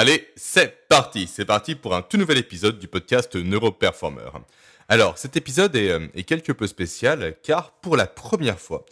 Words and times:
Allez, 0.00 0.28
c'est 0.34 0.88
parti 0.88 1.26
C'est 1.26 1.44
parti 1.44 1.74
pour 1.74 1.94
un 1.94 2.00
tout 2.00 2.16
nouvel 2.16 2.38
épisode 2.38 2.78
du 2.78 2.88
podcast 2.88 3.36
Neuroperformer. 3.36 4.30
Alors, 4.88 5.18
cet 5.18 5.36
épisode 5.36 5.76
est, 5.76 5.90
euh, 5.90 6.06
est, 6.14 6.22
quelque 6.22 6.52
peu 6.52 6.66
spécial 6.66 7.36
car 7.42 7.72
pour 7.82 7.98
la 7.98 8.06
première 8.06 8.58
fois, 8.58 8.86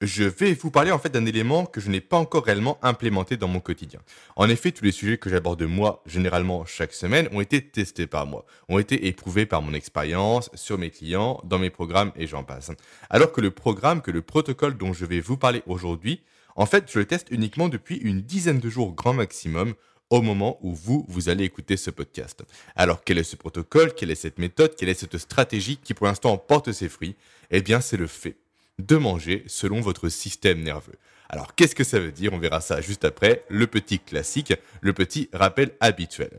je 0.00 0.24
vais 0.24 0.54
vous 0.54 0.70
parler 0.70 0.90
en 0.90 0.98
fait 0.98 1.10
d'un 1.10 1.26
élément 1.26 1.66
que 1.66 1.82
je 1.82 1.90
n'ai 1.90 2.00
pas 2.00 2.16
encore 2.16 2.46
réellement 2.46 2.78
implémenté 2.80 3.36
dans 3.36 3.46
mon 3.46 3.60
quotidien. 3.60 4.00
En 4.36 4.48
effet, 4.48 4.72
tous 4.72 4.86
les 4.86 4.92
sujets 4.92 5.18
que 5.18 5.28
j'aborde 5.28 5.62
moi, 5.64 6.02
généralement 6.06 6.64
chaque 6.64 6.94
semaine, 6.94 7.28
ont 7.32 7.42
été 7.42 7.60
testés 7.60 8.06
par 8.06 8.24
moi, 8.24 8.46
ont 8.70 8.78
été 8.78 9.06
éprouvés 9.06 9.44
par 9.44 9.60
mon 9.60 9.74
expérience, 9.74 10.48
sur 10.54 10.78
mes 10.78 10.88
clients, 10.88 11.42
dans 11.44 11.58
mes 11.58 11.68
programmes 11.68 12.12
et 12.16 12.26
j'en 12.26 12.42
passe. 12.42 12.70
Alors 13.10 13.32
que 13.32 13.42
le 13.42 13.50
programme, 13.50 14.00
que 14.00 14.10
le 14.10 14.22
protocole 14.22 14.78
dont 14.78 14.94
je 14.94 15.04
vais 15.04 15.20
vous 15.20 15.36
parler 15.36 15.62
aujourd'hui, 15.66 16.22
en 16.56 16.64
fait, 16.64 16.90
je 16.90 17.00
le 17.00 17.04
teste 17.04 17.28
uniquement 17.30 17.68
depuis 17.68 17.96
une 17.96 18.22
dizaine 18.22 18.60
de 18.60 18.70
jours 18.70 18.94
grand 18.94 19.12
maximum 19.12 19.74
au 20.14 20.22
moment 20.22 20.58
où 20.62 20.72
vous, 20.72 21.28
allez 21.28 21.44
écouter 21.44 21.76
ce 21.76 21.90
podcast. 21.90 22.44
Alors, 22.76 23.02
quel 23.02 23.18
est 23.18 23.24
ce 23.24 23.34
protocole? 23.34 23.94
Quelle 23.94 24.12
est 24.12 24.14
cette 24.14 24.38
méthode? 24.38 24.76
Quelle 24.76 24.88
est 24.88 24.94
cette 24.94 25.18
stratégie 25.18 25.76
qui 25.76 25.92
pour 25.92 26.06
l'instant 26.06 26.38
porte 26.38 26.70
ses 26.70 26.88
fruits? 26.88 27.16
Eh 27.50 27.62
bien, 27.62 27.80
c'est 27.80 27.96
le 27.96 28.06
fait 28.06 28.36
de 28.78 28.96
manger 28.96 29.42
selon 29.48 29.80
votre 29.80 30.08
système 30.08 30.62
nerveux. 30.62 30.94
Alors, 31.28 31.56
qu'est-ce 31.56 31.74
que 31.74 31.82
ça 31.82 31.98
veut 31.98 32.12
dire? 32.12 32.32
On 32.32 32.38
verra 32.38 32.60
ça 32.60 32.80
juste 32.80 33.04
après. 33.04 33.44
Le 33.48 33.66
petit 33.66 33.98
classique, 33.98 34.54
le 34.80 34.92
petit 34.92 35.28
rappel 35.32 35.72
habituel. 35.80 36.30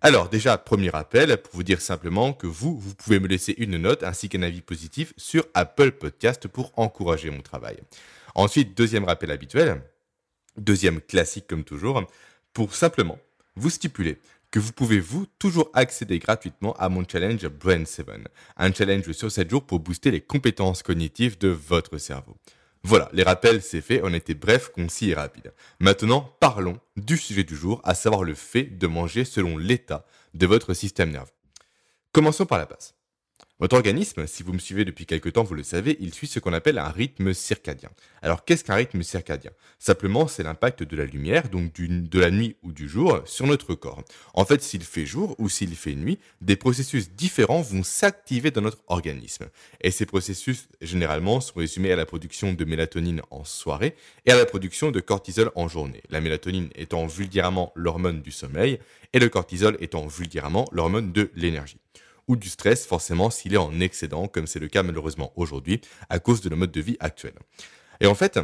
Alors, 0.00 0.28
déjà, 0.28 0.56
premier 0.56 0.90
rappel, 0.90 1.36
pour 1.38 1.54
vous 1.54 1.64
dire 1.64 1.80
simplement 1.80 2.34
que 2.34 2.46
vous, 2.46 2.78
vous 2.78 2.94
pouvez 2.94 3.18
me 3.18 3.26
laisser 3.26 3.54
une 3.58 3.78
note 3.78 4.04
ainsi 4.04 4.28
qu'un 4.28 4.42
avis 4.42 4.60
positif 4.60 5.12
sur 5.16 5.44
Apple 5.54 5.90
Podcast 5.90 6.46
pour 6.46 6.72
encourager 6.76 7.30
mon 7.30 7.42
travail. 7.42 7.78
Ensuite, 8.36 8.76
deuxième 8.76 9.04
rappel 9.04 9.32
habituel, 9.32 9.82
deuxième 10.56 11.00
classique 11.00 11.46
comme 11.48 11.64
toujours, 11.64 12.04
pour 12.52 12.74
simplement 12.76 13.18
vous 13.56 13.70
stipuler 13.70 14.18
que 14.50 14.60
vous 14.60 14.72
pouvez 14.72 15.00
vous 15.00 15.26
toujours 15.38 15.70
accéder 15.74 16.18
gratuitement 16.18 16.74
à 16.74 16.88
mon 16.88 17.04
challenge 17.06 17.46
Brain 17.48 17.84
7, 17.84 18.06
un 18.56 18.72
challenge 18.72 19.10
sur 19.12 19.30
7 19.30 19.50
jours 19.50 19.64
pour 19.64 19.80
booster 19.80 20.10
les 20.10 20.20
compétences 20.20 20.82
cognitives 20.82 21.38
de 21.38 21.48
votre 21.48 21.98
cerveau. 21.98 22.36
Voilà, 22.84 23.08
les 23.12 23.22
rappels, 23.22 23.62
c'est 23.62 23.80
fait, 23.80 24.00
on 24.04 24.12
était 24.12 24.34
bref, 24.34 24.70
concis 24.70 25.10
et 25.10 25.14
rapide. 25.14 25.52
Maintenant, 25.80 26.36
parlons 26.38 26.78
du 26.96 27.16
sujet 27.16 27.42
du 27.42 27.56
jour, 27.56 27.80
à 27.82 27.94
savoir 27.94 28.24
le 28.24 28.34
fait 28.34 28.64
de 28.64 28.86
manger 28.86 29.24
selon 29.24 29.56
l'état 29.56 30.04
de 30.34 30.46
votre 30.46 30.74
système 30.74 31.10
nerveux. 31.10 31.32
Commençons 32.12 32.46
par 32.46 32.58
la 32.58 32.66
base. 32.66 32.94
Votre 33.60 33.76
organisme, 33.76 34.26
si 34.26 34.42
vous 34.42 34.52
me 34.52 34.58
suivez 34.58 34.84
depuis 34.84 35.06
quelque 35.06 35.28
temps, 35.28 35.44
vous 35.44 35.54
le 35.54 35.62
savez, 35.62 35.96
il 36.00 36.12
suit 36.12 36.26
ce 36.26 36.40
qu'on 36.40 36.52
appelle 36.52 36.76
un 36.76 36.88
rythme 36.88 37.32
circadien. 37.32 37.88
Alors 38.20 38.44
qu'est-ce 38.44 38.64
qu'un 38.64 38.74
rythme 38.74 39.04
circadien? 39.04 39.52
Simplement, 39.78 40.26
c'est 40.26 40.42
l'impact 40.42 40.82
de 40.82 40.96
la 40.96 41.04
lumière, 41.04 41.48
donc 41.48 41.72
de 41.72 42.18
la 42.18 42.32
nuit 42.32 42.56
ou 42.64 42.72
du 42.72 42.88
jour, 42.88 43.22
sur 43.26 43.46
notre 43.46 43.76
corps. 43.76 44.02
En 44.34 44.44
fait, 44.44 44.60
s'il 44.60 44.82
fait 44.82 45.06
jour 45.06 45.36
ou 45.38 45.48
s'il 45.48 45.76
fait 45.76 45.94
nuit, 45.94 46.18
des 46.40 46.56
processus 46.56 47.12
différents 47.12 47.62
vont 47.62 47.84
s'activer 47.84 48.50
dans 48.50 48.60
notre 48.60 48.82
organisme. 48.88 49.46
Et 49.80 49.92
ces 49.92 50.04
processus, 50.04 50.66
généralement, 50.80 51.40
sont 51.40 51.60
résumés 51.60 51.92
à 51.92 51.96
la 51.96 52.06
production 52.06 52.54
de 52.54 52.64
mélatonine 52.64 53.22
en 53.30 53.44
soirée 53.44 53.94
et 54.26 54.32
à 54.32 54.36
la 54.36 54.46
production 54.46 54.90
de 54.90 54.98
cortisol 54.98 55.52
en 55.54 55.68
journée. 55.68 56.02
La 56.10 56.20
mélatonine 56.20 56.70
étant 56.74 57.06
vulgairement 57.06 57.70
l'hormone 57.76 58.20
du 58.20 58.32
sommeil 58.32 58.80
et 59.12 59.20
le 59.20 59.28
cortisol 59.28 59.76
étant 59.78 60.08
vulgairement 60.08 60.66
l'hormone 60.72 61.12
de 61.12 61.30
l'énergie 61.36 61.78
ou 62.28 62.36
du 62.36 62.48
stress, 62.48 62.86
forcément 62.86 63.30
s'il 63.30 63.54
est 63.54 63.58
en 63.58 63.80
excédent, 63.80 64.28
comme 64.28 64.46
c'est 64.46 64.60
le 64.60 64.68
cas 64.68 64.82
malheureusement 64.82 65.32
aujourd'hui, 65.36 65.80
à 66.08 66.18
cause 66.18 66.40
de 66.40 66.48
nos 66.48 66.56
mode 66.56 66.72
de 66.72 66.80
vie 66.80 66.96
actuel. 67.00 67.34
Et 68.00 68.06
en 68.06 68.14
fait, 68.14 68.38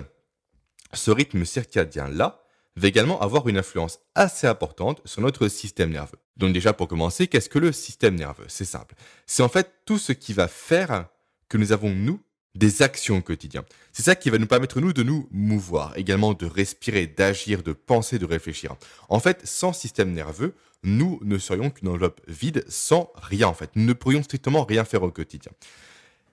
ce 0.93 1.11
rythme 1.11 1.45
circadien-là 1.45 2.43
va 2.77 2.89
également 2.89 3.21
avoir 3.21 3.49
une 3.49 3.59
influence 3.59 4.01
assez 4.15 4.47
importante 4.47 5.01
sur 5.05 5.21
notre 5.21 5.49
système 5.49 5.91
nerveux. 5.91 6.19
Donc 6.37 6.53
déjà 6.53 6.73
pour 6.73 6.89
commencer, 6.89 7.27
qu'est-ce 7.27 7.49
que 7.49 7.59
le 7.59 7.73
système 7.73 8.15
nerveux? 8.15 8.47
C'est 8.49 8.65
simple. 8.65 8.95
C'est 9.27 9.43
en 9.43 9.49
fait 9.49 9.73
tout 9.85 9.99
ce 9.99 10.13
qui 10.13 10.33
va 10.33 10.49
faire 10.49 11.09
que 11.49 11.59
nous 11.59 11.73
avons, 11.73 11.91
nous, 11.91 12.21
des 12.55 12.83
actions 12.83 13.19
au 13.19 13.23
quotidien. 13.23 13.65
C'est 13.93 14.03
ça 14.03 14.17
qui 14.17 14.31
va 14.31 14.39
nous 14.39 14.47
permettre, 14.47 14.81
nous, 14.81 14.93
de 14.93 15.03
nous 15.03 15.29
mouvoir, 15.31 15.97
également 15.97 16.35
de 16.35 16.47
respirer, 16.47 17.07
d'agir, 17.07 17.63
de 17.63 17.73
penser, 17.73 18.19
de 18.19 18.27
réfléchir. 18.27 18.75
En 19.09 19.21
fait, 19.21 19.47
sans 19.47 19.73
système 19.73 20.13
nerveux, 20.13 20.55
nous 20.83 21.21
ne 21.23 21.39
serions 21.39 21.71
qu'une 21.71 21.89
enveloppe 21.89 22.21
vide 22.27 22.65
sans 22.69 23.13
rien, 23.15 23.49
en 23.49 23.55
fait. 23.55 23.71
Nous 23.75 23.85
ne 23.85 23.93
pourrions 23.93 24.23
strictement 24.23 24.65
rien 24.65 24.85
faire 24.85 25.03
au 25.03 25.11
quotidien. 25.11 25.53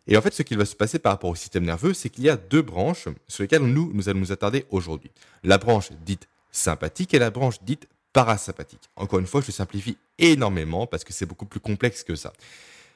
Et 0.08 0.16
en 0.16 0.22
fait, 0.22 0.34
ce 0.34 0.42
qui 0.42 0.56
va 0.56 0.66
se 0.66 0.76
passer 0.76 1.00
par 1.00 1.12
rapport 1.12 1.30
au 1.30 1.36
système 1.36 1.66
nerveux, 1.66 1.94
c'est 1.94 2.10
qu'il 2.10 2.24
y 2.24 2.30
a 2.30 2.38
deux 2.38 2.62
branches 2.62 3.08
sur 3.28 3.44
lesquelles 3.44 3.64
nous, 3.64 3.92
nous 3.94 4.08
allons 4.10 4.22
nous 4.22 4.32
attarder 4.32 4.66
aujourd'hui. 4.72 5.12
La 5.44 5.58
branche 5.58 5.92
dite 6.06 6.30
sympathique 6.52 7.14
et 7.14 7.20
la 7.20 7.30
branche 7.30 7.62
dite 7.62 7.88
parasympathique. 8.14 8.90
Encore 8.96 9.20
une 9.20 9.28
fois, 9.28 9.42
je 9.46 9.52
simplifie 9.52 9.98
énormément 10.18 10.88
parce 10.88 11.04
que 11.04 11.12
c'est 11.12 11.26
beaucoup 11.26 11.46
plus 11.46 11.60
complexe 11.60 12.04
que 12.04 12.16
ça. 12.16 12.32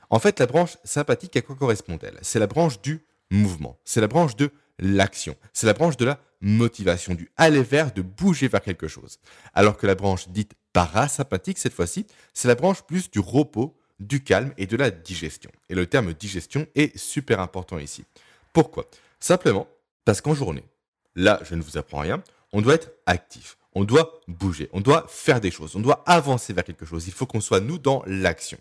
En 0.09 0.19
fait, 0.19 0.39
la 0.39 0.45
branche 0.45 0.77
sympathique, 0.83 1.35
à 1.35 1.41
quoi 1.41 1.55
correspond-elle? 1.55 2.17
C'est 2.21 2.39
la 2.39 2.47
branche 2.47 2.81
du 2.81 3.01
mouvement. 3.31 3.79
C'est 3.83 4.01
la 4.01 4.07
branche 4.07 4.35
de 4.35 4.51
l'action. 4.77 5.35
C'est 5.53 5.65
la 5.65 5.73
branche 5.73 5.97
de 5.97 6.05
la 6.05 6.19
motivation, 6.41 7.15
du 7.15 7.31
aller 7.37 7.63
vers, 7.63 7.93
de 7.93 8.01
bouger 8.01 8.47
vers 8.47 8.61
quelque 8.61 8.87
chose. 8.87 9.17
Alors 9.53 9.77
que 9.77 9.87
la 9.87 9.95
branche 9.95 10.29
dite 10.29 10.53
parasympathique, 10.73 11.57
cette 11.57 11.73
fois-ci, 11.73 12.05
c'est 12.33 12.47
la 12.47 12.55
branche 12.55 12.81
plus 12.83 13.09
du 13.09 13.19
repos, 13.19 13.77
du 13.99 14.23
calme 14.23 14.53
et 14.57 14.65
de 14.65 14.75
la 14.75 14.91
digestion. 14.91 15.51
Et 15.69 15.75
le 15.75 15.85
terme 15.85 16.13
digestion 16.13 16.67
est 16.75 16.97
super 16.97 17.39
important 17.39 17.77
ici. 17.77 18.03
Pourquoi? 18.53 18.85
Simplement 19.19 19.67
parce 20.03 20.21
qu'en 20.21 20.33
journée, 20.33 20.63
là, 21.15 21.39
je 21.43 21.55
ne 21.55 21.61
vous 21.61 21.77
apprends 21.77 21.99
rien, 21.99 22.23
on 22.53 22.61
doit 22.61 22.73
être 22.73 22.91
actif, 23.05 23.57
on 23.73 23.83
doit 23.83 24.19
bouger, 24.27 24.69
on 24.73 24.81
doit 24.81 25.05
faire 25.07 25.39
des 25.39 25.51
choses, 25.51 25.75
on 25.75 25.79
doit 25.79 26.03
avancer 26.07 26.53
vers 26.53 26.63
quelque 26.63 26.85
chose. 26.85 27.07
Il 27.07 27.13
faut 27.13 27.27
qu'on 27.27 27.39
soit, 27.41 27.59
nous, 27.59 27.77
dans 27.77 28.03
l'action. 28.07 28.57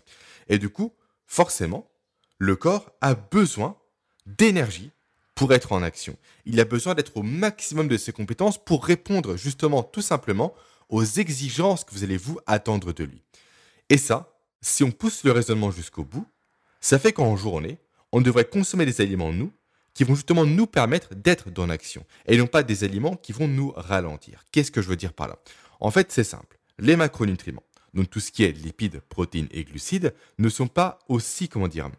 Et 0.47 0.59
du 0.59 0.69
coup, 0.69 0.93
forcément, 1.25 1.89
le 2.37 2.55
corps 2.55 2.91
a 3.01 3.15
besoin 3.15 3.75
d'énergie 4.25 4.91
pour 5.35 5.53
être 5.53 5.71
en 5.71 5.81
action. 5.81 6.17
Il 6.45 6.59
a 6.59 6.65
besoin 6.65 6.93
d'être 6.93 7.17
au 7.17 7.23
maximum 7.23 7.87
de 7.87 7.97
ses 7.97 8.11
compétences 8.11 8.63
pour 8.63 8.85
répondre 8.85 9.37
justement 9.37 9.83
tout 9.83 10.01
simplement 10.01 10.53
aux 10.89 11.03
exigences 11.03 11.83
que 11.83 11.93
vous 11.93 12.03
allez 12.03 12.17
vous 12.17 12.39
attendre 12.45 12.93
de 12.93 13.03
lui. 13.03 13.21
Et 13.89 13.97
ça, 13.97 14.33
si 14.61 14.83
on 14.83 14.91
pousse 14.91 15.23
le 15.23 15.31
raisonnement 15.31 15.71
jusqu'au 15.71 16.03
bout, 16.03 16.25
ça 16.79 16.99
fait 16.99 17.13
qu'en 17.13 17.35
journée, 17.35 17.77
on 18.11 18.21
devrait 18.21 18.45
consommer 18.45 18.85
des 18.85 19.01
aliments, 19.01 19.31
nous, 19.31 19.51
qui 19.93 20.03
vont 20.03 20.15
justement 20.15 20.45
nous 20.45 20.67
permettre 20.67 21.15
d'être 21.15 21.49
dans 21.49 21.65
l'action, 21.65 22.05
et 22.25 22.37
non 22.37 22.47
pas 22.47 22.63
des 22.63 22.83
aliments 22.83 23.15
qui 23.15 23.31
vont 23.31 23.47
nous 23.47 23.71
ralentir. 23.75 24.43
Qu'est-ce 24.51 24.71
que 24.71 24.81
je 24.81 24.87
veux 24.87 24.95
dire 24.95 25.13
par 25.13 25.27
là? 25.27 25.37
En 25.79 25.91
fait, 25.91 26.11
c'est 26.11 26.23
simple. 26.23 26.59
Les 26.79 26.95
macronutriments, 26.95 27.63
donc 27.93 28.09
tout 28.09 28.19
ce 28.19 28.31
qui 28.31 28.43
est 28.43 28.51
lipides, 28.51 29.01
protéines 29.09 29.49
et 29.51 29.63
glucides, 29.63 30.13
ne 30.37 30.49
sont 30.49 30.67
pas 30.67 30.99
aussi, 31.07 31.49
comment 31.49 31.67
dire, 31.67 31.89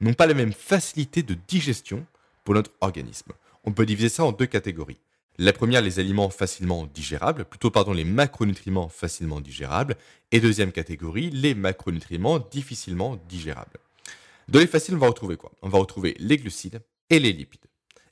n'ont 0.00 0.14
pas 0.14 0.26
la 0.26 0.34
même 0.34 0.52
facilité 0.52 1.22
de 1.22 1.36
digestion 1.48 2.06
pour 2.44 2.54
notre 2.54 2.72
organisme. 2.80 3.32
On 3.64 3.72
peut 3.72 3.86
diviser 3.86 4.08
ça 4.08 4.24
en 4.24 4.32
deux 4.32 4.46
catégories. 4.46 5.00
La 5.38 5.52
première, 5.52 5.82
les 5.82 5.98
aliments 5.98 6.30
facilement 6.30 6.86
digérables, 6.86 7.44
plutôt 7.44 7.70
pardon, 7.70 7.92
les 7.92 8.04
macronutriments 8.04 8.88
facilement 8.88 9.40
digérables, 9.40 9.96
et 10.30 10.40
deuxième 10.40 10.70
catégorie, 10.70 11.30
les 11.30 11.54
macronutriments 11.54 12.38
difficilement 12.38 13.16
digérables. 13.28 13.78
Dans 14.46 14.60
les 14.60 14.66
faciles, 14.66 14.94
on 14.94 14.98
va 14.98 15.08
retrouver 15.08 15.36
quoi? 15.36 15.52
On 15.62 15.68
va 15.68 15.78
retrouver 15.78 16.14
les 16.20 16.36
glucides 16.36 16.82
et 17.10 17.18
les 17.18 17.32
lipides. 17.32 17.66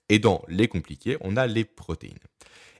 Et 0.09 0.19
dans 0.19 0.43
les 0.49 0.67
compliqués, 0.67 1.17
on 1.21 1.37
a 1.37 1.47
les 1.47 1.65
protéines. 1.65 2.19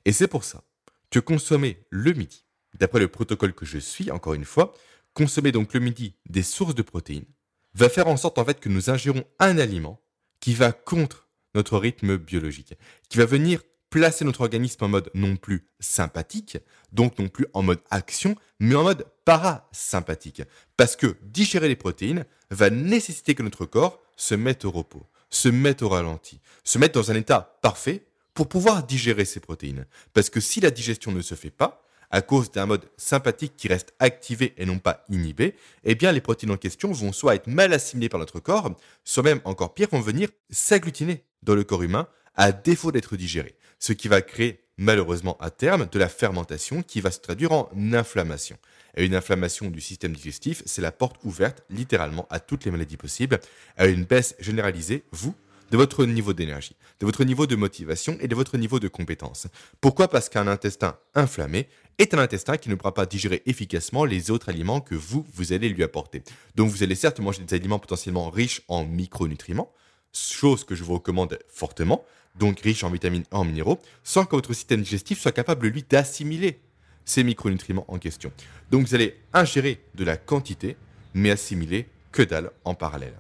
Et 0.05 0.13
c'est 0.13 0.27
pour 0.27 0.43
ça 0.43 0.65
que 1.11 1.21
consommer 1.21 1.79
le 1.91 2.13
midi, 2.13 2.45
d'après 2.75 2.99
le 2.99 3.09
protocole 3.09 3.53
que 3.53 3.67
je 3.67 3.79
suis, 3.79 4.11
encore 4.11 4.35
une 4.35 4.45
fois, 4.45 4.75
consommer 5.15 5.53
donc 5.53 5.75
le 5.75 5.81
midi 5.81 6.15
des 6.29 6.43
sources 6.43 6.75
de 6.75 6.83
protéines, 6.83 7.27
va 7.75 7.89
faire 7.89 8.09
en 8.09 8.17
sorte 8.17 8.39
en 8.39 8.45
fait 8.45 8.61
que 8.61 8.69
nous 8.69 8.91
ingérons 8.91 9.25
un 9.39 9.59
aliment 9.59 10.01
qui 10.41 10.55
va 10.55 10.73
contre 10.73 11.29
notre 11.55 11.79
rythme 11.79 12.17
biologique, 12.17 12.75
qui 13.09 13.19
va 13.19 13.27
venir 13.27 13.63
placer 13.91 14.25
notre 14.25 14.41
organisme 14.41 14.85
en 14.85 14.89
mode 14.89 15.11
non 15.13 15.37
plus 15.37 15.69
sympathique, 15.79 16.59
donc 16.93 17.19
non 17.19 17.29
plus 17.29 17.47
en 17.53 17.63
mode 17.63 17.81
action, 17.91 18.37
mais 18.59 18.75
en 18.75 18.85
mode 18.85 19.07
parasympathique. 19.27 20.43
Parce 20.79 20.97
que 20.97 21.19
digérer 21.23 21.69
les 21.69 21.77
protéines 21.77 22.25
va 22.51 22.71
nécessiter 22.71 23.35
que 23.35 23.43
notre 23.43 23.67
corps 23.67 24.01
se 24.17 24.35
mette 24.35 24.65
au 24.65 24.71
repos, 24.71 25.07
se 25.29 25.51
mette 25.51 25.83
au 25.83 25.91
ralenti, 25.91 26.41
se 26.65 26.79
mette 26.79 26.95
dans 26.95 27.11
un 27.11 27.17
état 27.17 27.59
parfait 27.61 28.07
pour 28.33 28.49
pouvoir 28.49 28.85
digérer 28.85 29.27
ces 29.27 29.41
protéines. 29.41 29.87
Parce 30.15 30.31
que 30.31 30.41
si 30.41 30.61
la 30.61 30.71
digestion 30.71 31.13
ne 31.13 31.21
se 31.21 31.35
fait 31.35 31.51
pas, 31.51 31.82
à 32.13 32.21
cause 32.23 32.53
d'un 32.53 32.67
mode 32.67 32.85
sympathique 32.97 33.55
qui 33.57 33.69
reste 33.69 33.95
activé 33.99 34.55
et 34.59 34.67
non 34.67 34.79
pas 34.79 35.05
inhibé, 35.09 35.57
eh 35.83 35.95
bien 35.95 36.13
les 36.13 36.21
protéines 36.21 36.53
en 36.53 36.57
question 36.57 36.93
vont 36.93 37.13
soit 37.13 37.35
être 37.35 37.49
mal 37.49 37.73
assimilées 37.73 38.11
par 38.11 38.21
notre 38.21 38.39
corps, 38.39 38.71
soit 39.05 39.23
même 39.23 39.41
encore 39.45 39.75
pire, 39.75 39.89
vont 39.91 40.01
venir 40.01 40.29
s'agglutiner 40.51 41.25
dans 41.43 41.55
le 41.55 41.65
corps 41.65 41.83
humain 41.83 42.07
à 42.37 42.53
défaut 42.53 42.93
d'être 42.93 43.17
digérées, 43.17 43.57
ce 43.79 43.93
qui 43.93 44.09
va 44.09 44.23
créer 44.23 44.61
malheureusement 44.77 45.37
à 45.41 45.51
terme 45.51 45.89
de 45.91 45.99
la 45.99 46.09
fermentation 46.09 46.83
qui 46.83 47.01
va 47.01 47.11
se 47.11 47.21
traduire 47.21 47.53
en 47.53 47.69
inflammation. 47.93 48.59
Et 48.97 49.07
une 49.07 49.15
inflammation 49.15 49.71
du 49.71 49.81
système 49.81 50.13
digestif, 50.13 50.63
c'est 50.67 50.83
la 50.83 50.93
porte 50.93 51.17
ouverte 51.25 51.63
littéralement 51.71 52.27
à 52.31 52.41
toutes 52.41 52.65
les 52.65 52.71
maladies 52.71 52.97
possibles, 52.97 53.41
à 53.77 53.87
une 53.87 54.05
baisse 54.05 54.35
généralisée, 54.39 55.05
vous, 55.13 55.35
de 55.73 55.79
votre 55.79 56.05
niveau 56.05 56.35
d'énergie, 56.35 56.77
de 57.01 57.07
votre 57.07 57.25
niveau 57.25 57.47
de 57.47 57.57
motivation 57.57 58.19
et 58.21 58.29
de 58.29 58.35
votre 58.35 58.59
niveau 58.59 58.79
de 58.79 58.89
compétence. 58.89 59.47
Pourquoi? 59.81 60.07
Parce 60.07 60.29
qu'un 60.29 60.47
intestin 60.47 60.99
inflammé 61.15 61.67
est 61.99 62.13
un 62.13 62.19
intestin 62.19 62.59
qui 62.59 62.69
ne 62.69 62.75
pourra 62.75 62.93
pas 62.93 63.07
digérer 63.07 63.43
efficacement 63.47 64.05
les 64.05 64.31
autres 64.31 64.51
aliments 64.51 64.83
que 64.83 64.95
vous, 64.95 65.27
vous 65.33 65.55
allez 65.55 65.71
lui 65.71 65.83
apporter. 65.83 66.23
Donc 66.57 66.69
vous 66.69 66.83
allez 66.83 66.95
certes 66.95 67.21
manger 67.21 67.43
des 67.43 67.57
aliments 67.57 67.79
potentiellement 67.79 68.29
riches 68.29 68.61
en 68.69 68.85
micronutriments, 68.85 69.73
chose 70.13 70.65
que 70.65 70.75
je 70.75 70.85
vous 70.85 70.93
recommande 70.93 71.39
fortement, 71.49 72.05
donc 72.39 72.61
riches 72.61 72.85
en 72.85 72.91
vitamines 72.91 73.25
et 73.33 73.35
en 73.35 73.45
minéraux, 73.45 73.81
sans 74.05 74.27
que 74.27 74.37
votre 74.37 74.53
système 74.53 74.83
digestif 74.83 75.21
soit 75.21 75.33
capable, 75.33 75.69
lui, 75.69 75.87
d'assimiler 75.89 76.61
ces 77.07 77.25
micronutriments 77.25 77.87
en 77.89 77.99
question. 77.99 78.31
Donc 78.71 78.87
vous 78.87 78.95
allez 78.95 79.17
ingérer 79.33 79.83
de 79.95 80.05
la 80.05 80.19
quantité, 80.19 80.77
mais 81.15 81.31
assimiler 81.31 81.89
que 82.11 82.21
dalle 82.21 82.51
en 82.67 82.75
parallèle. 82.75 83.15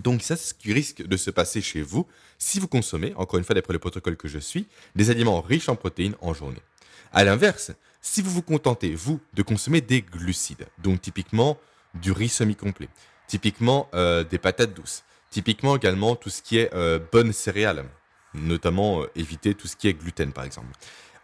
Donc 0.00 0.22
ça, 0.22 0.36
c'est 0.36 0.48
ce 0.50 0.54
qui 0.54 0.72
risque 0.72 1.02
de 1.06 1.16
se 1.16 1.30
passer 1.30 1.60
chez 1.60 1.82
vous 1.82 2.06
si 2.38 2.58
vous 2.58 2.68
consommez, 2.68 3.12
encore 3.16 3.38
une 3.38 3.44
fois 3.44 3.54
d'après 3.54 3.74
le 3.74 3.78
protocole 3.78 4.16
que 4.16 4.28
je 4.28 4.38
suis, 4.38 4.66
des 4.96 5.10
aliments 5.10 5.40
riches 5.42 5.68
en 5.68 5.76
protéines 5.76 6.16
en 6.22 6.32
journée. 6.32 6.62
A 7.12 7.22
l'inverse, 7.24 7.72
si 8.00 8.22
vous 8.22 8.30
vous 8.30 8.42
contentez, 8.42 8.94
vous, 8.94 9.20
de 9.34 9.42
consommer 9.42 9.80
des 9.80 10.00
glucides, 10.00 10.66
donc 10.78 11.02
typiquement 11.02 11.58
du 11.94 12.12
riz 12.12 12.28
semi-complet, 12.28 12.88
typiquement 13.26 13.88
euh, 13.94 14.24
des 14.24 14.38
patates 14.38 14.72
douces, 14.72 15.02
typiquement 15.28 15.76
également 15.76 16.16
tout 16.16 16.30
ce 16.30 16.40
qui 16.40 16.58
est 16.58 16.72
euh, 16.72 16.98
bonnes 17.12 17.32
céréales, 17.32 17.84
notamment 18.32 19.02
euh, 19.02 19.10
éviter 19.16 19.54
tout 19.54 19.68
ce 19.68 19.76
qui 19.76 19.88
est 19.88 19.94
gluten 19.94 20.32
par 20.32 20.44
exemple. 20.44 20.68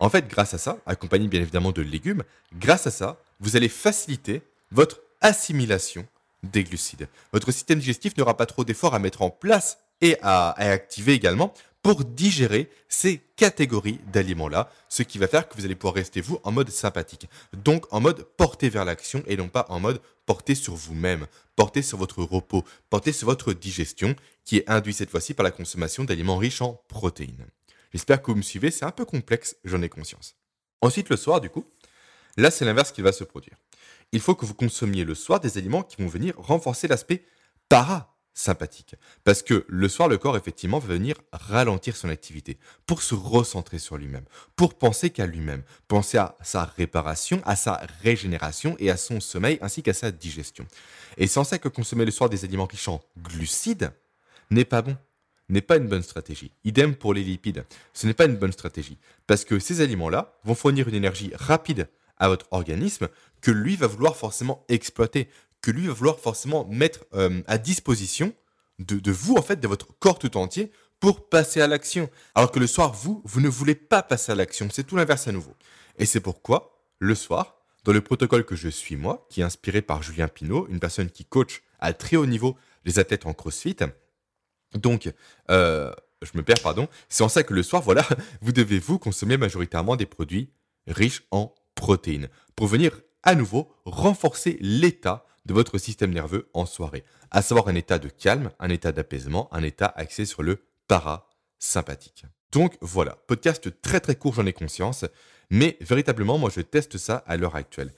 En 0.00 0.11
fait, 0.11 0.29
grâce 0.29 0.52
à 0.52 0.58
ça, 0.58 0.79
accompagné 0.84 1.29
bien 1.29 1.40
évidemment 1.40 1.72
de 1.72 1.81
légumes, 1.81 2.25
grâce 2.55 2.87
à 2.87 2.90
ça, 2.90 3.22
vous 3.40 3.56
allez 3.56 3.70
faciliter 3.70 4.43
votre 4.70 5.00
assimilation 5.22 6.06
des 6.43 6.65
glucides. 6.65 7.09
Votre 7.33 7.50
système 7.50 7.79
digestif 7.79 8.17
n'aura 8.17 8.37
pas 8.37 8.47
trop 8.47 8.65
d'efforts 8.65 8.94
à 8.94 8.99
mettre 8.99 9.23
en 9.23 9.31
place 9.31 9.79
et 10.00 10.17
à, 10.23 10.50
activer 10.53 11.15
également 11.15 11.53
pour 11.83 12.05
digérer 12.05 12.69
ces 12.88 13.21
catégories 13.37 14.00
d'aliments-là, 14.12 14.71
ce 14.88 15.05
qui 15.05 15.19
va 15.19 15.29
faire 15.29 15.49
que 15.49 15.56
vous 15.56 15.65
allez 15.65 15.77
pouvoir 15.77 15.94
rester 15.94 16.21
vous 16.21 16.41
en 16.43 16.50
mode 16.50 16.71
sympathique. 16.71 17.29
Donc 17.53 17.87
en 17.93 18.00
mode 18.00 18.25
porté 18.37 18.69
vers 18.69 18.85
l'action 18.85 19.23
et 19.27 19.37
non 19.37 19.49
pas 19.49 19.67
en 19.69 19.79
mode 19.79 20.00
porté 20.27 20.56
sur 20.56 20.75
vous-même, 20.75 21.27
porté 21.55 21.83
sur 21.83 21.97
votre 21.97 22.25
repos, 22.25 22.65
porté 22.91 23.12
sur 23.12 23.27
votre 23.27 23.53
digestion, 23.53 24.17
qui 24.44 24.59
est 24.59 24.69
induit 24.69 24.94
cette 24.94 25.11
fois-ci 25.11 25.32
par 25.32 25.44
la 25.44 25.53
consommation 25.53 26.03
d'aliments 26.03 26.39
riches 26.39 26.61
en 26.61 26.81
protéines. 26.89 27.47
J'espère 27.93 28.21
que 28.21 28.32
vous 28.32 28.37
me 28.37 28.43
suivez, 28.43 28.73
c'est 28.73 28.85
un 28.85 28.91
peu 28.91 29.05
complexe, 29.05 29.56
j'en 29.65 29.81
ai 29.81 29.89
conscience. 29.89 30.37
Ensuite, 30.82 31.09
le 31.09 31.17
soir, 31.17 31.41
du 31.41 31.50
coup, 31.50 31.65
là 32.37 32.50
c'est 32.50 32.65
l'inverse 32.65 32.91
qui 32.91 33.00
va 33.00 33.12
se 33.12 33.23
produire 33.23 33.56
il 34.17 34.21
faut 34.21 34.35
que 34.35 34.47
vous 34.47 34.55
consommiez 34.55 35.05
le 35.05 35.15
soir 35.15 35.41
des 35.41 35.59
aliments 35.59 35.83
qui 35.83 36.03
vont 36.03 36.09
venir 36.09 36.35
renforcer 36.39 36.89
l'aspect 36.89 37.23
parasympathique. 37.69 38.95
Parce 39.25 39.43
que 39.43 39.67
le 39.69 39.89
soir, 39.89 40.09
le 40.09 40.17
corps, 40.17 40.37
effectivement, 40.37 40.79
va 40.79 40.95
venir 40.95 41.17
ralentir 41.33 41.97
son 41.97 42.09
activité 42.09 42.59
pour 42.87 43.03
se 43.03 43.15
recentrer 43.15 43.79
sur 43.79 43.99
lui-même, 43.99 44.25
pour 44.57 44.75
penser 44.75 45.11
qu'à 45.11 45.27
lui-même, 45.27 45.63
penser 45.87 46.17
à 46.17 46.35
sa 46.43 46.65
réparation, 46.65 47.43
à 47.45 47.57
sa 47.57 47.83
régénération 48.03 48.75
et 48.79 48.91
à 48.91 48.97
son 48.97 49.21
sommeil 49.21 49.59
ainsi 49.61 49.83
qu'à 49.83 49.93
sa 49.93 50.11
digestion. 50.11 50.67
Et 51.19 51.27
c'est 51.27 51.39
en 51.39 51.45
ça 51.45 51.59
que 51.59 51.69
consommer 51.69 52.07
le 52.07 52.11
soir 52.11 52.31
des 52.31 52.45
aliments 52.45 52.67
riches 52.67 52.89
en 52.89 53.03
glucides 53.19 53.93
n'est 54.51 54.65
pas 54.65 54.83
bon 54.83 54.97
n'est 55.49 55.61
pas 55.61 55.77
une 55.77 55.87
bonne 55.87 56.03
stratégie. 56.03 56.51
Idem 56.65 56.97
pour 56.97 57.15
les 57.15 57.23
lipides. 57.23 57.65
Ce 57.93 58.07
n'est 58.07 58.15
pas 58.15 58.25
une 58.25 58.37
bonne 58.37 58.51
stratégie. 58.51 58.99
Parce 59.29 59.45
que 59.45 59.61
ces 59.61 59.81
aliments-là 59.81 60.35
vont 60.43 60.57
fournir 60.57 60.89
une 60.89 60.95
énergie 60.95 61.31
rapide 61.35 61.89
à 62.19 62.29
votre 62.29 62.47
organisme 62.51 63.09
que 63.41 63.51
lui 63.51 63.77
va 63.77 63.87
vouloir 63.87 64.17
forcément 64.17 64.65
exploiter, 64.69 65.29
que 65.61 65.71
lui 65.71 65.87
va 65.87 65.93
vouloir 65.93 66.19
forcément 66.19 66.67
mettre 66.67 67.05
euh, 67.15 67.43
à 67.47 67.59
disposition 67.59 68.33
de, 68.79 69.11
vous, 69.11 69.37
en 69.37 69.43
fait, 69.43 69.61
de 69.61 69.69
votre 69.69 69.97
corps 69.99 70.19
tout 70.19 70.37
entier 70.37 70.71
pour 71.01 71.29
passer 71.29 71.61
à 71.61 71.67
l'action. 71.67 72.11
Alors 72.35 72.51
que 72.51 72.59
le 72.59 72.67
soir, 72.67 72.93
vous, 72.93 73.23
vous 73.25 73.41
ne 73.41 73.49
voulez 73.49 73.75
pas 73.75 74.03
passer 74.03 74.33
à 74.33 74.35
l'action. 74.35 74.69
C'est 74.71 74.85
tout 74.85 74.97
l'inverse 74.97 75.29
à 75.29 75.33
nouveau. 75.33 75.55
Et 75.99 76.07
c'est 76.07 76.21
pourquoi, 76.21 76.79
le 76.99 77.15
soir, 77.15 77.57
dans 77.85 77.93
le 77.93 78.01
protocole 78.01 78.45
que 78.45 78.57
je 78.57 78.69
suis 78.69 78.97
moi, 78.97 79.27
qui 79.31 79.41
est 79.41 79.45
inspiré 79.45 79.83
par 79.83 80.03
Julien 80.03 80.29
Pinault, 80.29 80.67
une 80.69 80.81
personne 80.81 81.11
qui 81.11 81.25
coach 81.25 81.63
à 81.79 81.93
très 81.93 82.17
haut 82.17 82.27
niveau 82.27 82.57
les 82.85 82.99
athlètes 82.99 83.27
en 83.27 83.33
crossfit, 83.33 83.77
donc, 84.75 85.13
euh, 85.51 85.93
je 86.23 86.37
me 86.37 86.43
perds, 86.43 86.61
pardon, 86.63 86.89
c'est 87.09 87.25
en 87.25 87.29
ça 87.29 87.43
que 87.43 87.55
le 87.55 87.63
soir, 87.63 87.83
voilà, 87.83 88.07
vous 88.41 88.53
devez 88.53 88.79
vous 88.79 88.99
consommer 88.99 89.37
majoritairement 89.37 89.97
des 89.97 90.07
produits 90.07 90.51
riches 90.87 91.23
en 91.31 91.55
protéines 91.76 92.28
pour 92.56 92.67
venir 92.67 93.00
à 93.23 93.37
nouveau 93.37 93.73
renforcer 93.84 94.58
l'état 94.61 95.25
de 95.46 95.55
votre 95.55 95.78
système 95.78 96.12
nerveux 96.12 96.49
en 96.55 96.67
soirée, 96.67 97.05
à 97.31 97.43
savoir 97.43 97.69
un 97.69 97.76
état 97.76 98.00
de 98.00 98.08
calme, 98.08 98.50
un 98.58 98.69
état 98.69 98.90
d'apaisement, 98.90 99.49
un 99.52 99.62
état 99.62 99.93
axé 99.96 100.25
sur 100.25 100.43
le 100.43 100.58
parasympathique. 100.88 102.25
Donc 102.50 102.76
voilà, 102.81 103.17
podcast 103.28 103.81
très 103.81 104.00
très 104.00 104.17
court, 104.17 104.34
j'en 104.34 104.46
ai 104.46 104.52
conscience, 104.52 105.05
mais 105.50 105.76
véritablement, 105.81 106.38
moi 106.38 106.50
je 106.52 106.61
teste 106.61 106.99
ça 106.99 107.23
à 107.26 107.37
l'heure 107.37 107.55
actuelle. 107.55 107.93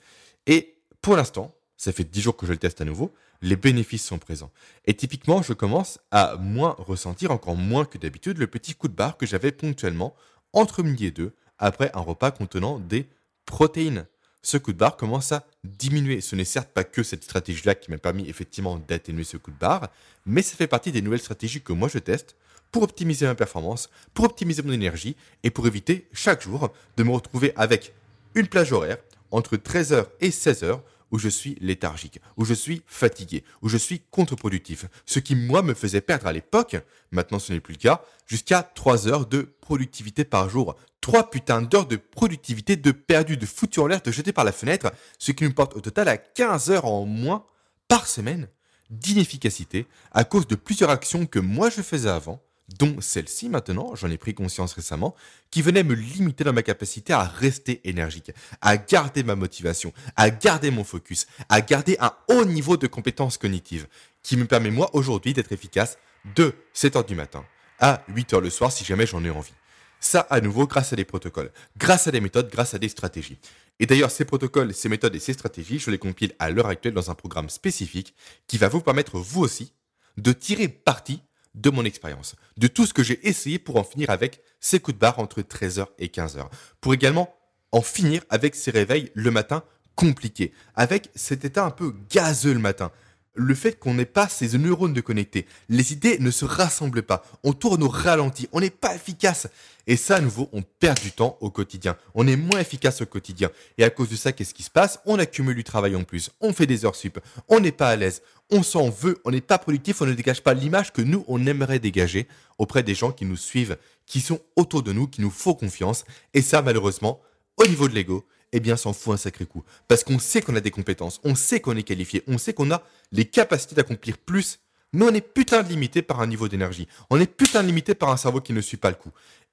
Et 0.45 0.77
pour 1.01 1.15
l'instant, 1.15 1.55
ça 1.77 1.91
fait 1.91 2.03
10 2.03 2.21
jours 2.21 2.37
que 2.37 2.45
je 2.45 2.51
le 2.51 2.57
teste 2.57 2.81
à 2.81 2.85
nouveau, 2.85 3.13
les 3.41 3.55
bénéfices 3.55 4.05
sont 4.05 4.19
présents. 4.19 4.51
Et 4.85 4.93
typiquement, 4.93 5.41
je 5.41 5.53
commence 5.53 5.99
à 6.11 6.35
moins 6.37 6.75
ressentir, 6.77 7.31
encore 7.31 7.55
moins 7.55 7.85
que 7.85 7.97
d'habitude, 7.97 8.37
le 8.37 8.47
petit 8.47 8.75
coup 8.75 8.89
de 8.89 8.93
barre 8.93 9.17
que 9.17 9.25
j'avais 9.25 9.51
ponctuellement 9.51 10.13
entre 10.51 10.83
midi 10.83 11.05
et 11.05 11.11
deux, 11.11 11.33
après 11.57 11.89
un 11.93 12.01
repas 12.01 12.31
contenant 12.31 12.79
des 12.79 13.07
protéines. 13.49 14.05
Ce 14.43 14.57
coup 14.57 14.71
de 14.71 14.77
barre 14.77 14.95
commence 14.95 15.31
à 15.31 15.45
diminuer. 15.63 16.21
Ce 16.21 16.35
n'est 16.35 16.45
certes 16.45 16.69
pas 16.69 16.83
que 16.83 17.01
cette 17.01 17.23
stratégie-là 17.23 17.73
qui 17.73 17.89
m'a 17.89 17.97
permis 17.97 18.29
effectivement 18.29 18.77
d'atténuer 18.77 19.23
ce 19.23 19.37
coup 19.37 19.51
de 19.51 19.57
barre, 19.57 19.89
mais 20.25 20.43
ça 20.43 20.55
fait 20.55 20.67
partie 20.67 20.91
des 20.91 21.01
nouvelles 21.01 21.19
stratégies 21.19 21.61
que 21.61 21.73
moi 21.73 21.89
je 21.89 21.97
teste 21.97 22.35
pour 22.71 22.83
optimiser 22.83 23.25
ma 23.25 23.33
performance, 23.33 23.89
pour 24.13 24.25
optimiser 24.25 24.61
mon 24.61 24.71
énergie 24.71 25.15
et 25.43 25.49
pour 25.49 25.65
éviter 25.65 26.07
chaque 26.13 26.43
jour 26.43 26.71
de 26.95 27.03
me 27.03 27.11
retrouver 27.11 27.51
avec 27.55 27.93
une 28.35 28.47
plage 28.47 28.71
horaire 28.71 28.99
entre 29.31 29.57
13h 29.57 30.05
et 30.21 30.29
16h 30.29 30.79
où 31.11 31.19
je 31.19 31.29
suis 31.29 31.57
léthargique, 31.61 32.19
où 32.37 32.45
je 32.45 32.53
suis 32.53 32.81
fatigué, 32.85 33.43
où 33.61 33.69
je 33.69 33.77
suis 33.77 34.01
contre-productif. 34.11 34.85
Ce 35.05 35.19
qui, 35.19 35.35
moi, 35.35 35.61
me 35.61 35.73
faisait 35.73 36.01
perdre 36.01 36.27
à 36.27 36.33
l'époque, 36.33 36.77
maintenant 37.11 37.39
ce 37.39 37.53
n'est 37.53 37.59
plus 37.59 37.73
le 37.73 37.79
cas, 37.79 38.01
jusqu'à 38.27 38.63
3 38.63 39.07
heures 39.07 39.25
de 39.25 39.53
productivité 39.61 40.23
par 40.23 40.49
jour. 40.49 40.75
3 41.01 41.29
putains 41.29 41.61
d'heures 41.61 41.87
de 41.87 41.95
productivité 41.95 42.75
de 42.75 42.91
perdu, 42.91 43.37
de 43.37 43.45
foutu 43.45 43.79
en 43.79 43.87
l'air, 43.87 44.01
de 44.01 44.11
jeté 44.11 44.33
par 44.33 44.43
la 44.43 44.51
fenêtre, 44.51 44.91
ce 45.17 45.31
qui 45.31 45.45
nous 45.45 45.53
porte 45.53 45.75
au 45.75 45.81
total 45.81 46.07
à 46.09 46.17
15 46.17 46.71
heures 46.71 46.85
en 46.85 47.05
moins 47.05 47.45
par 47.87 48.07
semaine 48.07 48.47
d'inefficacité 48.89 49.87
à 50.11 50.23
cause 50.23 50.47
de 50.47 50.55
plusieurs 50.55 50.89
actions 50.89 51.25
que 51.25 51.39
moi 51.39 51.69
je 51.69 51.81
faisais 51.81 52.09
avant 52.09 52.41
dont 52.77 52.97
celle-ci 53.01 53.49
maintenant, 53.49 53.95
j'en 53.95 54.09
ai 54.09 54.17
pris 54.17 54.33
conscience 54.33 54.73
récemment, 54.73 55.15
qui 55.51 55.61
venait 55.61 55.83
me 55.83 55.95
limiter 55.95 56.43
dans 56.43 56.53
ma 56.53 56.63
capacité 56.63 57.13
à 57.13 57.23
rester 57.23 57.81
énergique, 57.83 58.31
à 58.61 58.77
garder 58.77 59.23
ma 59.23 59.35
motivation, 59.35 59.93
à 60.15 60.29
garder 60.29 60.71
mon 60.71 60.83
focus, 60.83 61.27
à 61.49 61.61
garder 61.61 61.97
un 61.99 62.13
haut 62.27 62.45
niveau 62.45 62.77
de 62.77 62.87
compétences 62.87 63.37
cognitives, 63.37 63.87
qui 64.23 64.37
me 64.37 64.45
permet 64.45 64.71
moi 64.71 64.89
aujourd'hui 64.93 65.33
d'être 65.33 65.51
efficace 65.51 65.97
de 66.35 66.53
7h 66.75 67.05
du 67.05 67.15
matin 67.15 67.43
à 67.79 68.03
8h 68.13 68.41
le 68.41 68.49
soir 68.49 68.71
si 68.71 68.83
jamais 68.83 69.05
j'en 69.05 69.23
ai 69.23 69.29
envie. 69.29 69.53
Ça, 70.01 70.21
à 70.29 70.39
nouveau, 70.39 70.65
grâce 70.65 70.93
à 70.93 70.95
des 70.95 71.03
protocoles, 71.03 71.51
grâce 71.77 72.07
à 72.07 72.11
des 72.11 72.21
méthodes, 72.21 72.49
grâce 72.49 72.73
à 72.73 72.79
des 72.79 72.87
stratégies. 72.87 73.37
Et 73.79 73.85
d'ailleurs, 73.85 74.11
ces 74.11 74.25
protocoles, 74.25 74.73
ces 74.73 74.87
méthodes 74.87 75.15
et 75.15 75.19
ces 75.19 75.33
stratégies, 75.33 75.79
je 75.79 75.91
les 75.91 75.97
compile 75.97 76.33
à 76.39 76.49
l'heure 76.49 76.67
actuelle 76.67 76.93
dans 76.93 77.11
un 77.11 77.15
programme 77.15 77.49
spécifique 77.49 78.15
qui 78.47 78.57
va 78.57 78.69
vous 78.69 78.81
permettre, 78.81 79.17
vous 79.17 79.41
aussi, 79.41 79.73
de 80.17 80.31
tirer 80.31 80.67
parti 80.69 81.21
de 81.55 81.69
mon 81.69 81.83
expérience, 81.83 82.35
de 82.57 82.67
tout 82.67 82.85
ce 82.85 82.93
que 82.93 83.03
j'ai 83.03 83.27
essayé 83.27 83.59
pour 83.59 83.77
en 83.77 83.83
finir 83.83 84.09
avec 84.09 84.41
ces 84.59 84.79
coups 84.79 84.95
de 84.95 84.99
barre 84.99 85.19
entre 85.19 85.41
13h 85.41 85.87
et 85.97 86.07
15h, 86.07 86.47
pour 86.81 86.93
également 86.93 87.35
en 87.71 87.81
finir 87.81 88.23
avec 88.29 88.55
ces 88.55 88.71
réveils 88.71 89.11
le 89.13 89.31
matin 89.31 89.63
compliqués, 89.95 90.53
avec 90.75 91.09
cet 91.15 91.43
état 91.45 91.65
un 91.65 91.71
peu 91.71 91.93
gazeux 92.09 92.53
le 92.53 92.59
matin, 92.59 92.91
le 93.39 93.55
fait 93.55 93.79
qu'on 93.79 93.93
n'ait 93.93 94.05
pas 94.05 94.27
ces 94.27 94.57
neurones 94.57 94.93
de 94.93 95.01
connecter. 95.01 95.45
Les 95.69 95.93
idées 95.93 96.17
ne 96.19 96.29
se 96.29 96.45
rassemblent 96.45 97.03
pas. 97.03 97.23
On 97.43 97.53
tourne 97.53 97.83
au 97.83 97.87
ralenti. 97.87 98.47
On 98.51 98.59
n'est 98.59 98.69
pas 98.69 98.95
efficace. 98.95 99.47
Et 99.87 99.95
ça, 99.95 100.17
à 100.17 100.21
nouveau, 100.21 100.49
on 100.51 100.61
perd 100.61 100.99
du 100.99 101.11
temps 101.11 101.37
au 101.39 101.49
quotidien. 101.49 101.97
On 102.13 102.27
est 102.27 102.35
moins 102.35 102.59
efficace 102.59 103.01
au 103.01 103.05
quotidien. 103.05 103.49
Et 103.77 103.83
à 103.83 103.89
cause 103.89 104.09
de 104.09 104.15
ça, 104.15 104.33
qu'est-ce 104.33 104.53
qui 104.53 104.63
se 104.63 104.69
passe? 104.69 104.99
On 105.05 105.17
accumule 105.17 105.55
du 105.55 105.63
travail 105.63 105.95
en 105.95 106.03
plus. 106.03 106.29
On 106.41 106.53
fait 106.53 106.67
des 106.67 106.85
heures 106.85 106.95
sup. 106.95 107.19
On 107.47 107.59
n'est 107.59 107.71
pas 107.71 107.89
à 107.89 107.95
l'aise. 107.95 108.21
On 108.51 108.61
s'en 108.61 108.89
veut. 108.89 109.17
On 109.23 109.31
n'est 109.31 109.41
pas 109.41 109.57
productif. 109.57 110.01
On 110.01 110.05
ne 110.05 110.13
dégage 110.13 110.43
pas 110.43 110.53
l'image 110.53 110.91
que 110.91 111.01
nous, 111.01 111.23
on 111.27 111.45
aimerait 111.47 111.79
dégager 111.79 112.27
auprès 112.57 112.83
des 112.83 112.93
gens 112.93 113.11
qui 113.11 113.25
nous 113.25 113.37
suivent, 113.37 113.77
qui 114.05 114.19
sont 114.19 114.39
autour 114.57 114.83
de 114.83 114.91
nous, 114.91 115.07
qui 115.07 115.21
nous 115.21 115.31
font 115.31 115.53
confiance. 115.53 116.03
Et 116.33 116.41
ça, 116.41 116.61
malheureusement, 116.61 117.21
au 117.57 117.65
niveau 117.65 117.87
de 117.87 117.95
l'ego, 117.95 118.25
eh 118.51 118.59
bien, 118.59 118.77
s'en 118.77 118.93
fout 118.93 119.13
un 119.13 119.17
sacré 119.17 119.45
coup. 119.45 119.63
Parce 119.87 120.03
qu'on 120.03 120.19
sait 120.19 120.41
qu'on 120.41 120.55
a 120.55 120.61
des 120.61 120.71
compétences, 120.71 121.19
on 121.23 121.35
sait 121.35 121.59
qu'on 121.59 121.75
est 121.75 121.83
qualifié, 121.83 122.23
on 122.27 122.37
sait 122.37 122.53
qu'on 122.53 122.71
a 122.71 122.83
les 123.11 123.25
capacités 123.25 123.75
d'accomplir 123.75 124.17
plus, 124.17 124.59
mais 124.93 125.05
on 125.05 125.13
est 125.13 125.21
putain 125.21 125.61
limité 125.61 126.01
par 126.01 126.21
un 126.21 126.27
niveau 126.27 126.47
d'énergie. 126.47 126.87
On 127.09 127.19
est 127.19 127.31
putain 127.31 127.61
limité 127.61 127.93
par 127.95 128.09
un 128.09 128.17
cerveau 128.17 128.41
qui 128.41 128.53
ne 128.53 128.61
suit 128.61 128.77
pas 128.77 128.89
le 128.89 128.95
coup. 128.95 129.11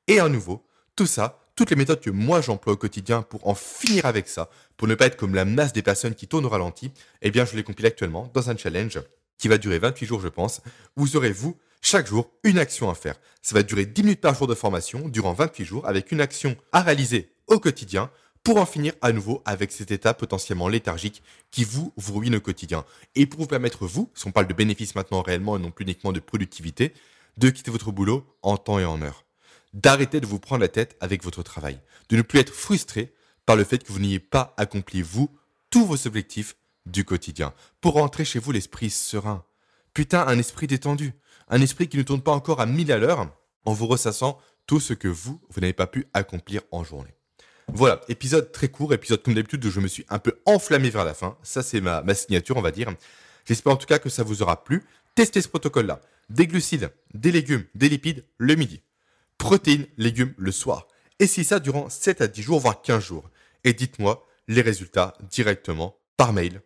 Et 0.09 0.21
à 0.21 0.29
nouveau, 0.29 0.65
tout 0.95 1.07
ça, 1.07 1.41
toutes 1.57 1.71
les 1.71 1.77
méthodes 1.77 2.01
que 2.01 2.11
moi 2.11 2.41
j'emploie 2.41 2.75
au 2.75 2.77
quotidien 2.77 3.23
pour 3.23 3.47
en 3.47 3.55
finir 3.55 4.07
avec 4.07 4.29
ça, 4.29 4.51
pour 4.77 4.89
ne 4.89 4.95
pas 4.95 5.07
être 5.07 5.17
comme 5.17 5.35
la 5.35 5.45
masse 5.45 5.73
des 5.73 5.83
personnes 5.83 6.15
qui 6.15 6.27
tournent 6.27 6.47
au 6.47 6.51
ralenti, 6.51 6.91
eh 7.23 7.31
bien, 7.31 7.45
je 7.45 7.57
les 7.57 7.63
compile 7.63 7.87
actuellement 7.87 8.31
dans 8.35 8.51
un 8.51 8.57
challenge 8.57 9.01
qui 9.39 9.49
va 9.49 9.59
durer 9.59 9.79
28 9.79 10.07
jours, 10.07 10.21
je 10.21 10.29
pense. 10.29 10.63
Vous 10.97 11.17
aurez, 11.17 11.33
vous, 11.33 11.57
Chaque 11.89 12.09
jour, 12.09 12.33
une 12.43 12.59
action 12.59 12.91
à 12.91 12.95
faire. 12.95 13.15
Ça 13.43 13.55
va 13.55 13.63
durer 13.63 13.87
10 13.87 14.03
minutes 14.03 14.21
par 14.21 14.35
jour 14.35 14.49
de 14.49 14.57
formation 14.57 15.09
durant 15.09 15.35
28 15.35 15.65
jours 15.65 15.87
avec 15.87 16.11
une 16.11 16.21
action 16.21 16.57
à 16.73 16.83
réaliser 16.83 17.31
au 17.47 17.61
quotidien 17.61 18.11
pour 18.47 18.59
en 18.59 18.65
finir 18.65 18.93
à 19.03 19.11
nouveau 19.11 19.43
avec 19.45 19.73
cet 19.73 19.91
état 19.91 20.15
potentiellement 20.15 20.69
léthargique 20.69 21.21
qui 21.51 21.65
vous, 21.65 21.93
ruine 21.97 22.37
au 22.37 22.41
quotidien. 22.41 22.85
Et 23.17 23.27
pour 23.27 23.41
vous 23.41 23.49
permettre, 23.49 23.89
vous, 23.89 24.09
si 24.15 24.25
on 24.29 24.31
parle 24.31 24.47
de 24.47 24.55
bénéfices 24.55 24.95
maintenant 24.95 25.21
réellement 25.21 25.57
et 25.57 25.61
non 25.61 25.73
plus 25.73 25.83
uniquement 25.83 26.13
de 26.13 26.21
productivité, 26.21 26.95
de 27.39 27.51
quitter 27.51 27.73
votre 27.73 27.91
boulot 27.91 28.25
en 28.43 28.57
temps 28.57 28.79
et 28.79 28.85
en 28.85 29.03
heure. 29.03 29.25
D'arrêter 29.75 30.21
de 30.21 30.27
vous 30.27 30.39
prendre 30.39 30.61
la 30.61 30.69
tête 30.69 30.97
avec 31.01 31.25
votre 31.25 31.43
travail. 31.43 31.81
De 32.09 32.17
ne 32.17 32.23
plus 32.23 32.39
être 32.39 32.53
frustré 32.53 33.13
par 33.47 33.57
le 33.57 33.65
fait 33.65 33.83
que 33.83 33.93
vous 33.93 33.99
n'ayez 33.99 34.21
pas 34.21 34.55
accompli, 34.59 35.03
vous, 35.03 35.29
tous 35.69 35.85
vos 35.85 36.07
objectifs 36.07 36.55
du 36.87 37.05
quotidien. 37.05 37.53
Pour 37.81 37.95
rentrer 37.95 38.25
chez 38.25 38.39
vous 38.39 38.53
l'esprit 38.53 38.91
serein. 38.91 39.45
Putain, 39.93 40.25
un 40.25 40.39
esprit 40.39 40.69
détendu. 40.69 41.15
Un 41.49 41.61
esprit 41.63 41.89
qui 41.89 41.97
ne 41.97 42.05
tourne 42.05 42.23
pas 42.23 42.31
encore 42.31 42.61
à 42.61 42.67
mille 42.67 42.93
à 42.93 42.99
l'heure 42.99 43.29
en 43.65 43.73
vous 43.73 43.89
ressassant 43.89 44.39
tout 44.69 44.79
ce 44.79 44.95
que 44.95 45.09
vous, 45.09 45.41
vous 45.51 45.61
n'avez 45.61 45.73
pas 45.73 45.89
pu 45.89 46.07
accomplir 46.15 46.63
en 46.71 46.85
journée. 46.85 47.16
Voilà, 47.73 48.01
épisode 48.09 48.53
très 48.53 48.69
court, 48.69 48.95
épisode 48.95 49.23
comme 49.23 49.35
d'habitude 49.35 49.65
où 49.65 49.71
je 49.71 49.81
me 49.81 49.89
suis 49.89 50.07
un 50.09 50.19
peu 50.19 50.41
enflammé 50.47 50.89
vers 50.91 51.05
la 51.05 51.15
fin. 51.15 51.37
Ça, 51.43 51.63
c'est 51.63 51.81
ma, 51.81 52.03
signature, 52.15 52.57
on 52.57 52.63
va 52.63 52.71
dire. 52.71 52.93
J'espère 53.45 53.73
en 53.73 53.77
tout 53.77 53.87
cas 53.87 53.99
que 53.99 54.09
ça 54.09 54.23
vous 54.23 54.43
aura 54.43 54.65
plu. 54.65 54.85
Testez 55.15 55.43
ce 55.43 55.49
protocole-là. 55.49 56.01
Des 56.31 56.47
glucides, 56.47 56.91
des 57.15 57.33
légumes, 57.33 57.65
des 57.75 57.89
lipides 57.89 58.25
le 58.39 58.55
midi. 58.55 58.83
Protéines, 59.39 59.87
légumes 59.97 60.35
le 60.37 60.53
soir. 60.53 60.89
Et 61.19 61.27
si 61.27 61.45
ça 61.45 61.61
durant 61.61 61.89
7 61.89 62.21
à 62.21 62.29
10 62.29 62.43
jours, 62.43 62.61
voire 62.61 62.83
15 62.83 63.05
jours. 63.05 63.31
Et 63.65 63.73
dites-moi 63.73 64.27
les 64.49 64.63
résultats 64.63 65.15
directement 65.29 65.97
par 66.17 66.33
mail, 66.33 66.63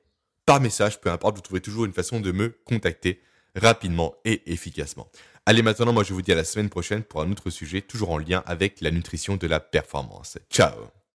par 0.47 0.61
message, 0.61 1.01
peu 1.01 1.11
importe, 1.11 1.37
vous 1.37 1.43
trouverez 1.43 1.61
toujours 1.61 1.85
une 1.85 1.93
façon 1.93 2.21
de 2.21 2.33
me 2.33 2.59
contacter 2.65 3.23
rapidement 3.55 4.15
et 4.25 4.53
efficacement. 4.53 5.11
Allez 5.47 5.63
maintenant, 5.63 5.93
moi 5.93 6.05
je 6.05 6.15
vous 6.15 6.23
dis 6.23 6.33
à 6.33 6.37
la 6.37 6.45
semaine 6.45 6.69
prochaine 6.69 7.03
pour 7.03 7.23
un 7.23 7.31
autre 7.31 7.51
sujet, 7.51 7.81
toujours 7.81 8.11
en 8.11 8.19
lien 8.19 8.43
avec 8.47 8.81
la 8.81 8.91
nutrition 8.91 9.37
de 9.37 9.47
la 9.47 9.59
performance. 9.59 10.39
Ciao 10.51 11.00